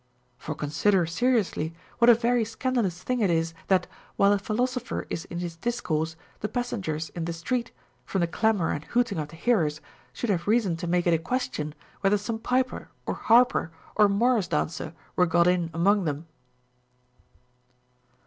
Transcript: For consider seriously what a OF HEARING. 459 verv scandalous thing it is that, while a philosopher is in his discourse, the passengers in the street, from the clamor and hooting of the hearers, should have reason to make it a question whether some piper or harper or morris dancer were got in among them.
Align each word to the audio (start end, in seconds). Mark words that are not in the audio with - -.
For 0.39 0.55
consider 0.55 1.05
seriously 1.05 1.75
what 1.99 2.09
a 2.09 2.13
OF 2.13 2.21
HEARING. 2.23 2.45
459 2.45 2.45
verv 2.49 2.51
scandalous 2.91 3.03
thing 3.03 3.19
it 3.19 3.29
is 3.29 3.53
that, 3.67 3.85
while 4.15 4.33
a 4.33 4.39
philosopher 4.39 5.05
is 5.11 5.25
in 5.25 5.37
his 5.37 5.57
discourse, 5.57 6.15
the 6.39 6.49
passengers 6.49 7.09
in 7.09 7.25
the 7.25 7.33
street, 7.33 7.71
from 8.03 8.21
the 8.21 8.25
clamor 8.27 8.71
and 8.71 8.83
hooting 8.85 9.19
of 9.19 9.27
the 9.27 9.35
hearers, 9.35 9.79
should 10.11 10.31
have 10.31 10.47
reason 10.47 10.75
to 10.77 10.87
make 10.87 11.05
it 11.05 11.13
a 11.13 11.19
question 11.19 11.75
whether 11.99 12.17
some 12.17 12.39
piper 12.39 12.89
or 13.05 13.13
harper 13.13 13.69
or 13.95 14.09
morris 14.09 14.47
dancer 14.47 14.95
were 15.15 15.27
got 15.27 15.45
in 15.45 15.69
among 15.71 16.05
them. 16.05 16.25